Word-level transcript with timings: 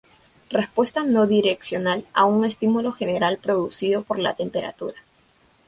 Respuesta 0.49 1.03
no 1.03 1.27
direccional 1.27 2.07
a 2.15 2.25
un 2.25 2.43
estímulo 2.43 2.91
general 2.91 3.37
producido 3.37 4.01
por 4.01 4.17
la 4.17 4.33
temperatura. 4.33 4.99